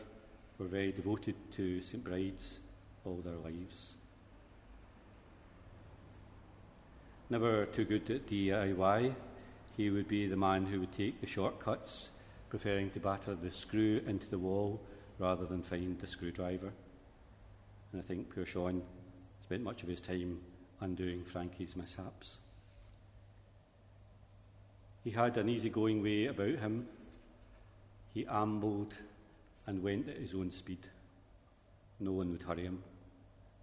were 0.57 0.67
very 0.67 0.91
devoted 0.91 1.35
to 1.53 1.81
St 1.81 2.03
Bride's 2.03 2.59
all 3.05 3.21
their 3.23 3.37
lives. 3.37 3.95
Never 7.29 7.65
too 7.65 7.85
good 7.85 8.09
at 8.09 8.27
DIY, 8.27 9.13
he 9.75 9.89
would 9.89 10.07
be 10.07 10.27
the 10.27 10.37
man 10.37 10.65
who 10.65 10.79
would 10.79 10.91
take 10.91 11.19
the 11.19 11.27
shortcuts, 11.27 12.09
preferring 12.49 12.89
to 12.91 12.99
batter 12.99 13.35
the 13.35 13.51
screw 13.51 14.01
into 14.07 14.27
the 14.27 14.37
wall 14.37 14.81
rather 15.19 15.45
than 15.45 15.61
find 15.61 15.99
the 15.99 16.07
screwdriver. 16.07 16.71
And 17.91 18.01
I 18.01 18.05
think 18.05 18.33
poor 18.33 18.45
Sean 18.45 18.81
spent 19.41 19.63
much 19.63 19.83
of 19.83 19.89
his 19.89 20.01
time 20.01 20.39
undoing 20.81 21.23
Frankie's 21.23 21.75
mishaps. 21.75 22.37
He 25.03 25.11
had 25.11 25.37
an 25.37 25.49
easygoing 25.49 26.03
way 26.03 26.25
about 26.25 26.59
him. 26.59 26.87
He 28.13 28.25
ambled 28.27 28.93
and 29.65 29.81
went 29.81 30.09
at 30.09 30.17
his 30.17 30.33
own 30.33 30.51
speed. 30.51 30.87
No 31.99 32.11
one 32.11 32.31
would 32.31 32.43
hurry 32.43 32.63
him, 32.63 32.83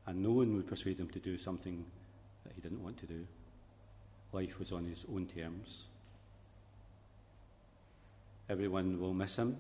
and 0.06 0.22
no 0.22 0.32
one 0.32 0.54
would 0.56 0.66
persuade 0.66 0.98
him 0.98 1.08
to 1.10 1.18
do 1.18 1.38
something 1.38 1.84
that 2.44 2.52
he 2.54 2.60
didn't 2.60 2.82
want 2.82 2.96
to 2.98 3.06
do. 3.06 3.26
Life 4.32 4.58
was 4.58 4.72
on 4.72 4.86
his 4.86 5.04
own 5.12 5.26
terms. 5.26 5.84
Everyone 8.48 9.00
will 9.00 9.14
miss 9.14 9.36
him. 9.36 9.56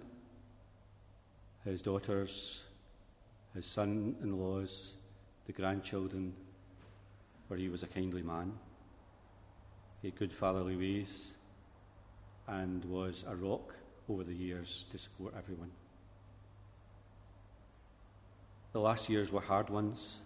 His 1.64 1.80
daughters, 1.80 2.64
his 3.54 3.64
son 3.64 4.16
in 4.22 4.38
laws, 4.38 4.96
the 5.46 5.52
grandchildren, 5.52 6.34
for 7.48 7.56
he 7.56 7.70
was 7.70 7.82
a 7.82 7.86
kindly 7.86 8.22
man. 8.22 8.52
He 10.02 10.08
had 10.08 10.18
good 10.18 10.32
fatherly 10.32 10.76
ways 10.76 11.32
and 12.46 12.84
was 12.84 13.24
a 13.26 13.34
rock 13.34 13.74
over 14.08 14.22
the 14.22 14.34
years 14.34 14.84
to 14.90 14.98
support 14.98 15.32
everyone. 15.36 15.70
The 18.72 18.80
last 18.80 19.08
years 19.08 19.32
were 19.32 19.40
hard 19.40 19.70
ones. 19.70 20.16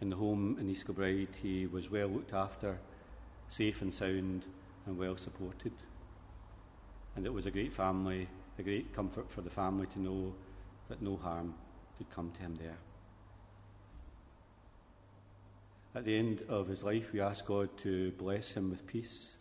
In 0.00 0.08
the 0.08 0.16
home 0.16 0.56
in 0.58 0.70
East 0.70 0.86
Kilbride, 0.86 1.36
he 1.42 1.66
was 1.66 1.90
well 1.90 2.08
looked 2.08 2.32
after, 2.32 2.78
safe 3.50 3.82
and 3.82 3.92
sound, 3.92 4.46
and 4.86 4.96
well 4.96 5.18
supported. 5.18 5.72
And 7.16 7.26
it 7.26 7.32
was 7.32 7.46
a 7.46 7.50
great 7.50 7.72
family, 7.72 8.28
a 8.58 8.62
great 8.62 8.94
comfort 8.94 9.30
for 9.30 9.42
the 9.42 9.50
family 9.50 9.86
to 9.88 10.00
know 10.00 10.34
that 10.88 11.02
no 11.02 11.16
harm 11.16 11.54
could 11.98 12.10
come 12.10 12.30
to 12.32 12.40
him 12.40 12.56
there. 12.56 12.78
At 15.94 16.04
the 16.04 16.16
end 16.16 16.42
of 16.48 16.68
his 16.68 16.84
life, 16.84 17.12
we 17.12 17.20
ask 17.20 17.44
God 17.44 17.76
to 17.78 18.12
bless 18.12 18.52
him 18.52 18.70
with 18.70 18.86
peace, 18.86 19.32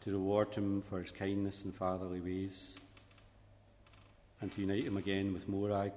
to 0.00 0.12
reward 0.12 0.54
him 0.54 0.80
for 0.80 1.00
his 1.00 1.10
kindness 1.10 1.62
and 1.64 1.74
fatherly 1.74 2.20
ways 2.20 2.74
and 4.40 4.52
to 4.52 4.60
unite 4.60 4.84
him 4.84 4.96
again 4.96 5.32
with 5.32 5.48
Morag 5.48 5.92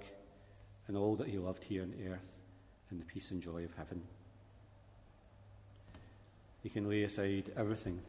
and 0.88 0.98
all 0.98 1.16
that 1.16 1.28
he 1.28 1.38
loved 1.38 1.64
here 1.64 1.84
on 1.84 1.94
earth 2.10 2.34
in 2.92 3.00
the 3.00 3.06
peace 3.06 3.32
and 3.32 3.42
joy 3.42 3.64
of 3.64 3.76
heaven. 3.76 4.02
He 6.64 6.70
can 6.70 6.90
lay 6.90 7.04
aside 7.04 7.52
everything, 7.56 8.02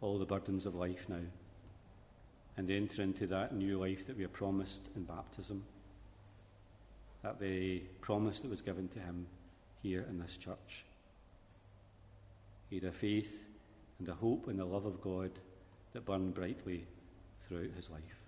all 0.00 0.18
the 0.18 0.26
burdens 0.26 0.66
of 0.66 0.74
life 0.74 1.08
now, 1.08 1.24
and 2.56 2.70
enter 2.70 3.02
into 3.02 3.26
that 3.26 3.54
new 3.54 3.78
life 3.78 4.06
that 4.06 4.16
we 4.16 4.24
are 4.24 4.28
promised 4.28 4.88
in 4.94 5.04
baptism, 5.04 5.64
that 7.22 7.38
very 7.38 7.88
promise 8.00 8.40
that 8.40 8.50
was 8.50 8.62
given 8.62 8.88
to 8.88 8.98
him 8.98 9.26
here 9.82 10.04
in 10.08 10.18
this 10.18 10.36
church. 10.36 10.84
He 12.70 12.76
had 12.76 12.84
a 12.84 12.92
faith 12.92 13.44
and 13.98 14.08
a 14.08 14.14
hope 14.14 14.48
in 14.48 14.56
the 14.56 14.64
love 14.64 14.86
of 14.86 15.00
God 15.00 15.30
that 15.92 16.04
burned 16.04 16.34
brightly 16.34 16.84
throughout 17.46 17.70
his 17.76 17.90
life. 17.90 18.25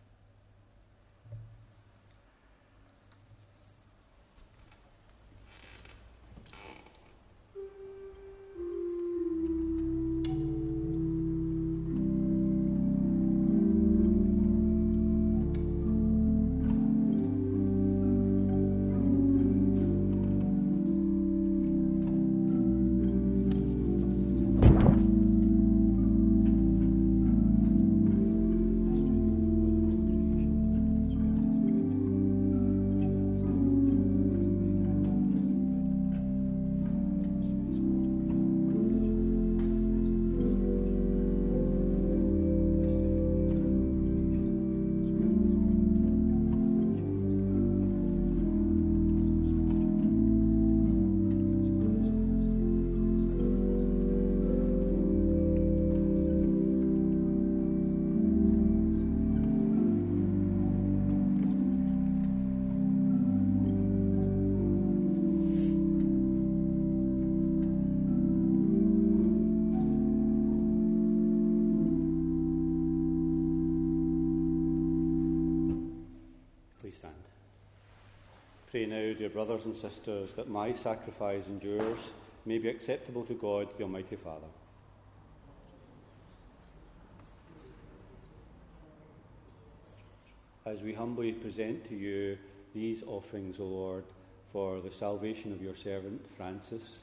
Pray 78.79 78.87
now, 78.87 79.13
dear 79.13 79.29
brothers 79.29 79.65
and 79.65 79.77
sisters, 79.77 80.35
that 80.35 80.49
my 80.49 80.73
sacrifice 80.73 81.49
and 81.49 81.61
yours 81.61 81.99
may 82.47 82.59
be 82.59 82.69
acceptable 82.69 83.25
to 83.25 83.35
God, 83.35 83.67
the 83.77 83.83
Almighty 83.83 84.15
Father. 84.15 84.47
As 90.65 90.81
we 90.83 90.95
humbly 90.95 91.33
present 91.33 91.89
to 91.89 91.97
you 91.97 92.39
these 92.73 93.03
offerings, 93.03 93.59
O 93.59 93.65
Lord, 93.65 94.05
for 94.53 94.81
the 94.81 94.93
salvation 94.93 95.53
of 95.53 95.61
your 95.61 95.75
servant 95.75 96.31
Francis, 96.31 97.03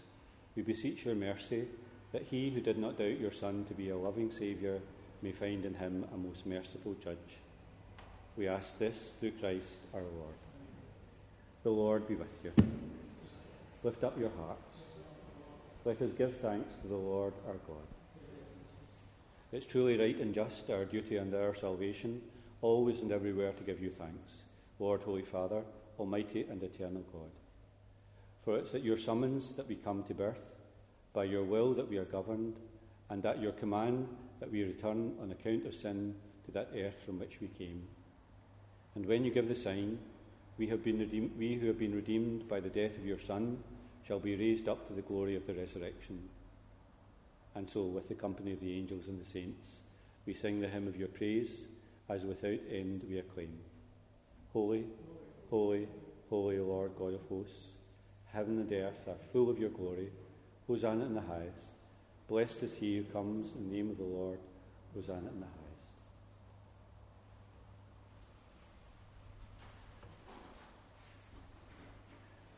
we 0.56 0.62
beseech 0.62 1.04
your 1.04 1.16
mercy 1.16 1.66
that 2.14 2.24
he 2.24 2.52
who 2.52 2.62
did 2.62 2.78
not 2.78 2.98
doubt 2.98 3.20
your 3.20 3.34
Son 3.34 3.66
to 3.66 3.74
be 3.74 3.90
a 3.90 3.98
loving 3.98 4.32
Saviour 4.32 4.80
may 5.22 5.34
find 5.34 5.66
in 5.66 5.74
him 5.74 6.06
a 6.14 6.18
most 6.18 6.46
merciful 6.46 6.96
judge. 7.04 7.42
We 8.38 8.48
ask 8.48 8.80
this 8.80 9.18
through 9.20 9.32
Christ 9.32 9.82
our 9.94 10.00
Lord. 10.00 10.45
The 11.66 11.72
Lord 11.72 12.08
be 12.08 12.14
with 12.14 12.32
you. 12.44 12.54
Lift 13.82 14.04
up 14.04 14.20
your 14.20 14.30
hearts. 14.38 14.78
Let 15.84 16.00
us 16.00 16.14
give 16.14 16.38
thanks 16.38 16.76
to 16.76 16.88
the 16.88 16.96
Lord 16.96 17.34
our 17.48 17.56
God. 17.56 17.88
It's 19.52 19.66
truly 19.66 19.98
right 19.98 20.16
and 20.20 20.32
just, 20.32 20.70
our 20.70 20.86
duty 20.86 21.18
and 21.18 21.34
our 21.34 21.56
salvation, 21.56 22.22
always 22.62 23.02
and 23.02 23.12
everywhere 23.12 23.52
to 23.52 23.64
give 23.64 23.82
you 23.82 23.90
thanks, 23.90 24.44
Lord, 24.78 25.02
Holy 25.02 25.24
Father, 25.24 25.64
Almighty 25.98 26.46
and 26.48 26.62
eternal 26.62 27.02
God. 27.12 27.32
For 28.44 28.60
it's 28.60 28.76
at 28.76 28.84
your 28.84 29.00
summons 29.00 29.54
that 29.54 29.68
we 29.68 29.74
come 29.74 30.04
to 30.04 30.14
birth, 30.14 30.46
by 31.14 31.24
your 31.24 31.44
will 31.44 31.74
that 31.74 31.90
we 31.90 31.98
are 31.98 32.06
governed, 32.06 32.58
and 33.10 33.26
at 33.26 33.42
your 33.42 33.54
command 33.54 34.08
that 34.40 34.52
we 34.52 34.64
return 34.64 35.16
on 35.20 35.32
account 35.32 35.66
of 35.66 35.74
sin 35.74 36.14
to 36.46 36.52
that 36.52 36.70
earth 36.78 37.02
from 37.04 37.18
which 37.18 37.42
we 37.42 37.48
came. 37.48 37.88
And 38.94 39.08
when 39.08 39.26
you 39.26 39.32
give 39.32 39.48
the 39.48 39.56
sign, 39.56 39.98
we, 40.58 40.68
have 40.68 40.84
been 40.84 41.00
redeemed, 41.00 41.32
we 41.38 41.56
who 41.56 41.68
have 41.68 41.80
been 41.80 41.96
redeemed 41.96 42.48
by 42.48 42.60
the 42.60 42.70
death 42.70 42.98
of 42.98 43.06
your 43.06 43.20
Son 43.20 43.58
shall 44.06 44.20
be 44.20 44.36
raised 44.36 44.70
up 44.70 44.88
to 44.88 44.94
the 44.94 45.02
glory 45.02 45.36
of 45.36 45.46
the 45.46 45.54
resurrection. 45.54 46.30
And 47.56 47.70
so, 47.70 47.84
with 47.84 48.08
the 48.08 48.16
company 48.16 48.52
of 48.54 48.60
the 48.60 48.78
angels 48.78 49.08
and 49.08 49.20
the 49.20 49.26
saints, 49.26 49.82
we 50.26 50.34
sing 50.34 50.60
the 50.60 50.68
hymn 50.68 50.88
of 50.88 50.98
your 50.98 51.08
praise, 51.08 51.66
as 52.10 52.24
without 52.24 52.60
end 52.72 53.02
we 53.10 53.20
acclaim. 53.20 53.58
Holy, 54.54 54.86
holy, 55.50 55.88
holy 56.30 56.60
Lord 56.60 56.92
God 56.98 57.14
of 57.14 57.22
hosts, 57.30 57.76
heaven 58.32 58.60
and 58.60 58.72
earth 58.72 59.08
are 59.08 59.16
full 59.32 59.50
of 59.50 59.60
your 59.60 59.70
glory. 59.70 60.10
Hosanna 60.68 61.06
in 61.06 61.14
the 61.14 61.22
highest. 61.22 61.72
Blessed 62.28 62.64
is 62.64 62.78
he 62.78 62.98
who 62.98 63.04
comes 63.04 63.54
in 63.54 63.70
the 63.70 63.76
name 63.76 63.90
of 63.92 63.98
the 63.98 64.04
Lord. 64.04 64.40
Hosanna 64.94 65.30
in 65.30 65.40
the 65.40 65.46
highest. 65.46 65.65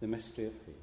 The 0.00 0.06
mystery 0.06 0.46
of 0.46 0.52
faith. 0.52 0.74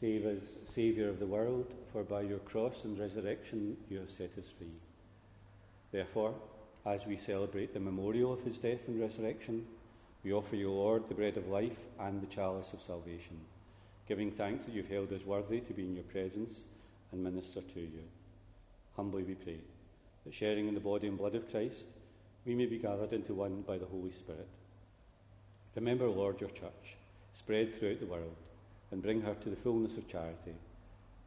Save 0.00 0.26
us, 0.26 0.56
Saviour 0.72 1.08
of 1.08 1.18
the 1.18 1.26
world, 1.26 1.74
for 1.92 2.02
by 2.04 2.20
your 2.20 2.38
cross 2.38 2.84
and 2.84 2.98
resurrection 2.98 3.76
you 3.88 3.98
have 3.98 4.10
set 4.10 4.36
us 4.38 4.48
free. 4.58 4.78
Therefore, 5.90 6.34
as 6.84 7.06
we 7.06 7.16
celebrate 7.16 7.74
the 7.74 7.80
memorial 7.80 8.32
of 8.32 8.42
his 8.42 8.58
death 8.58 8.86
and 8.86 9.00
resurrection, 9.00 9.66
we 10.22 10.32
offer 10.32 10.54
you, 10.54 10.70
Lord, 10.70 11.08
the 11.08 11.14
bread 11.14 11.36
of 11.36 11.48
life 11.48 11.86
and 11.98 12.20
the 12.20 12.26
chalice 12.26 12.72
of 12.72 12.82
salvation, 12.82 13.40
giving 14.06 14.30
thanks 14.30 14.66
that 14.66 14.74
you've 14.74 14.90
held 14.90 15.12
us 15.12 15.24
worthy 15.24 15.60
to 15.60 15.72
be 15.72 15.84
in 15.84 15.94
your 15.94 16.04
presence 16.04 16.64
and 17.10 17.24
minister 17.24 17.60
to 17.60 17.80
you. 17.80 18.02
Humbly 18.96 19.24
we 19.24 19.34
pray 19.34 19.58
that 20.24 20.34
sharing 20.34 20.68
in 20.68 20.74
the 20.74 20.80
body 20.80 21.08
and 21.08 21.18
blood 21.18 21.34
of 21.34 21.50
Christ, 21.50 21.88
we 22.44 22.54
may 22.54 22.66
be 22.66 22.78
gathered 22.78 23.12
into 23.12 23.34
one 23.34 23.62
by 23.62 23.78
the 23.78 23.86
Holy 23.86 24.12
Spirit. 24.12 24.48
Remember, 25.74 26.06
Lord, 26.08 26.40
your 26.40 26.50
church 26.50 26.96
spread 27.36 27.72
throughout 27.72 28.00
the 28.00 28.06
world 28.06 28.34
and 28.90 29.02
bring 29.02 29.20
her 29.20 29.34
to 29.34 29.50
the 29.50 29.56
fullness 29.56 29.96
of 29.98 30.08
charity, 30.08 30.54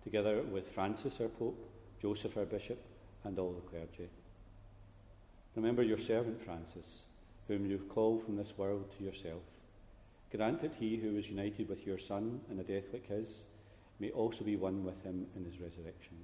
together 0.04 0.42
with 0.42 0.68
Francis, 0.68 1.22
our 1.22 1.28
Pope, 1.28 1.70
Joseph, 2.02 2.36
our 2.36 2.46
Bishop, 2.46 2.84
and 3.24 3.38
all 3.38 3.52
the 3.52 3.70
clergy. 3.70 4.10
Remember 5.56 5.84
your 5.84 5.98
servant 5.98 6.42
Francis, 6.42 7.04
whom 7.48 7.66
you've 7.66 7.90
called 7.90 8.24
from 8.24 8.38
this 8.38 8.58
world 8.58 8.86
to 8.98 9.04
yourself. 9.04 9.44
Grant 10.32 10.62
that 10.62 10.76
he 10.80 10.98
who 10.98 11.16
is 11.16 11.30
united 11.30 11.70
with 11.70 11.86
your 11.86 11.98
Son 11.98 12.42
in 12.50 12.60
a 12.60 12.64
death 12.64 12.92
like 12.92 13.08
his 13.08 13.44
may 14.00 14.10
also 14.12 14.44
be 14.44 14.56
one 14.56 14.84
with 14.84 15.04
him 15.04 15.28
in 15.36 15.44
his 15.44 15.60
resurrection. 15.60 16.18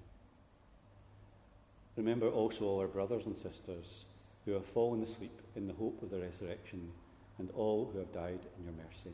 Remember 1.95 2.29
also 2.29 2.65
all 2.65 2.79
our 2.79 2.87
brothers 2.87 3.25
and 3.25 3.37
sisters 3.37 4.05
who 4.45 4.51
have 4.53 4.65
fallen 4.65 5.03
asleep 5.03 5.41
in 5.55 5.67
the 5.67 5.73
hope 5.73 6.01
of 6.01 6.09
the 6.09 6.19
resurrection, 6.19 6.91
and 7.37 7.49
all 7.55 7.89
who 7.91 7.99
have 7.99 8.13
died 8.13 8.39
in 8.57 8.63
your 8.63 8.73
mercy. 8.73 9.13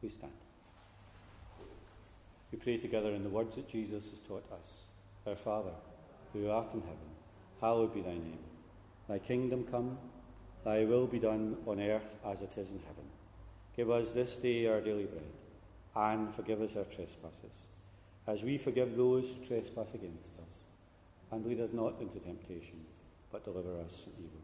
Please 0.00 0.14
stand. 0.14 0.32
We 2.52 2.58
pray 2.58 2.78
together 2.78 3.10
in 3.10 3.24
the 3.24 3.28
words 3.28 3.56
that 3.56 3.68
Jesus 3.68 4.08
has 4.10 4.20
taught 4.20 4.44
us. 4.52 4.84
Our 5.26 5.36
Father, 5.36 5.74
who 6.32 6.48
art 6.48 6.72
in 6.72 6.80
heaven, 6.80 6.96
hallowed 7.60 7.92
be 7.92 8.00
thy 8.00 8.12
name. 8.12 8.38
Thy 9.08 9.18
kingdom 9.18 9.64
come, 9.64 9.98
thy 10.64 10.84
will 10.84 11.06
be 11.06 11.18
done 11.18 11.56
on 11.66 11.80
earth 11.80 12.16
as 12.24 12.40
it 12.40 12.52
is 12.56 12.70
in 12.70 12.80
heaven. 12.86 13.04
Give 13.76 13.90
us 13.90 14.12
this 14.12 14.36
day 14.36 14.66
our 14.66 14.80
daily 14.80 15.04
bread, 15.04 15.22
and 15.96 16.32
forgive 16.32 16.62
us 16.62 16.76
our 16.76 16.84
trespasses, 16.84 17.66
as 18.26 18.42
we 18.42 18.56
forgive 18.56 18.96
those 18.96 19.28
who 19.28 19.44
trespass 19.44 19.94
against 19.94 20.34
us. 20.38 20.64
And 21.30 21.44
lead 21.44 21.60
us 21.60 21.72
not 21.72 22.00
into 22.00 22.18
temptation, 22.20 22.80
but 23.30 23.44
deliver 23.44 23.80
us 23.80 24.04
from 24.04 24.12
evil. 24.18 24.40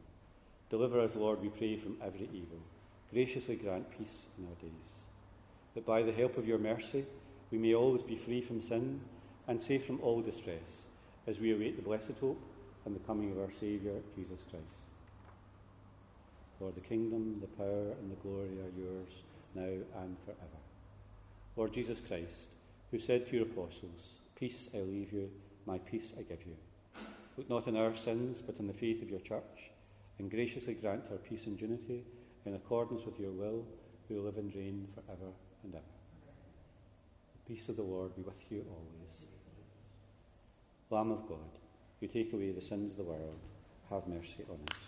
Deliver 0.69 1.01
us, 1.01 1.17
Lord, 1.17 1.41
we 1.41 1.49
pray, 1.49 1.77
from 1.77 1.97
every 2.03 2.29
evil. 2.33 2.59
Graciously 3.13 3.57
grant 3.57 3.91
peace 3.97 4.27
in 4.37 4.47
our 4.47 4.55
days 4.61 5.04
that 5.75 5.87
by 5.87 6.03
the 6.03 6.13
help 6.13 6.39
of 6.39 6.47
your 6.47 6.59
mercy 6.59 7.05
we 7.51 7.59
may 7.59 7.75
always 7.75 8.03
be 8.03 8.17
free 8.17 8.41
from 8.41 8.61
sin 8.61 9.01
and 9.47 9.63
safe 9.63 9.85
from 9.85 10.01
all 10.01 10.21
distress 10.21 10.87
as 11.27 11.39
we 11.39 11.53
await 11.53 11.77
the 11.77 11.83
blessed 11.83 12.13
hope 12.21 12.41
and 12.85 12.95
the 12.95 13.07
coming 13.07 13.33
of 13.33 13.39
our 13.39 13.53
Saviour, 13.61 13.95
Jesus 14.15 14.41
Christ. 14.51 14.91
For 16.59 16.71
the 16.71 16.81
kingdom, 16.81 17.39
the 17.41 17.47
power, 17.47 17.93
and 18.01 18.11
the 18.11 18.21
glory 18.23 18.59
are 18.61 18.79
yours 18.79 19.23
now 19.55 20.03
and 20.03 20.17
forever. 20.25 20.61
Lord 21.57 21.73
Jesus 21.73 22.01
Christ, 22.01 22.49
who 22.91 22.99
said 22.99 23.27
to 23.27 23.37
your 23.37 23.47
apostles, 23.47 24.19
Peace 24.37 24.69
I 24.75 24.79
leave 24.79 25.13
you, 25.13 25.31
my 25.67 25.79
peace 25.79 26.15
I 26.19 26.23
give 26.23 26.45
you. 26.47 26.57
Look 27.37 27.49
not 27.49 27.69
on 27.69 27.77
our 27.77 27.95
sins, 27.95 28.43
but 28.43 28.59
on 28.61 28.67
the 28.67 28.73
faith 28.73 29.03
of 29.03 29.11
your 29.11 29.21
church, 29.21 29.71
and 30.19 30.31
graciously 30.31 30.75
grant 30.75 31.07
her 31.09 31.17
peace 31.17 31.47
and 31.47 31.61
unity 31.61 32.05
in 32.45 32.55
accordance 32.55 33.05
with 33.05 33.19
your 33.19 33.33
will, 33.33 33.65
who 34.09 34.21
live 34.21 34.37
and 34.37 34.55
reign 34.55 34.87
for 34.95 35.03
ever 35.11 35.33
and 35.65 35.75
ever. 35.75 35.85
The 37.47 37.55
peace 37.55 37.69
of 37.69 37.77
the 37.77 37.83
Lord 37.83 38.15
be 38.15 38.23
with 38.23 38.45
you 38.51 38.65
always. 38.69 39.27
Lamb 40.91 41.11
of 41.11 41.27
God, 41.29 41.59
you 42.01 42.09
take 42.09 42.33
away 42.33 42.53
the 42.53 42.61
sins 42.61 42.93
of 42.93 42.99
the 42.99 43.05
world, 43.05 43.41
have 43.91 44.07
mercy 44.07 44.45
on 44.49 44.59
us. 44.71 44.81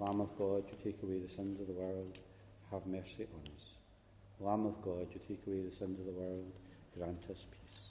Lamb 0.00 0.20
of 0.20 0.36
God, 0.36 0.64
you 0.68 0.76
take 0.82 1.02
away 1.02 1.18
the 1.18 1.28
sins 1.28 1.60
of 1.60 1.66
the 1.66 1.72
world, 1.72 2.18
have 2.70 2.86
mercy 2.86 3.26
on 3.34 3.40
us. 3.54 3.74
Lamb 4.40 4.66
of 4.66 4.82
God, 4.82 5.06
you 5.12 5.20
take 5.28 5.46
away 5.46 5.62
the 5.62 5.74
sins 5.74 6.00
of 6.00 6.06
the 6.06 6.12
world, 6.12 6.52
grant 6.96 7.22
us 7.30 7.46
peace. 7.50 7.90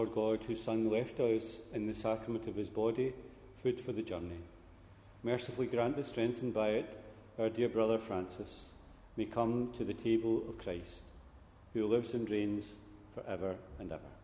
Lord 0.00 0.14
God, 0.14 0.44
whose 0.46 0.62
Son 0.62 0.88
left 0.88 1.20
us 1.20 1.60
in 1.74 1.86
the 1.86 1.94
sacrament 1.94 2.46
of 2.48 2.54
his 2.54 2.70
body, 2.70 3.12
food 3.62 3.78
for 3.78 3.92
the 3.92 4.00
journey, 4.00 4.40
mercifully 5.22 5.66
grant 5.66 5.96
that, 5.96 6.06
strengthened 6.06 6.54
by 6.54 6.70
it, 6.70 6.98
our 7.38 7.50
dear 7.50 7.68
brother 7.68 7.98
Francis 7.98 8.70
may 9.18 9.26
come 9.26 9.70
to 9.76 9.84
the 9.84 9.92
table 9.92 10.42
of 10.48 10.56
Christ, 10.56 11.02
who 11.74 11.86
lives 11.86 12.14
and 12.14 12.30
reigns 12.30 12.76
for 13.12 13.22
ever 13.28 13.56
and 13.78 13.92
ever. 13.92 14.19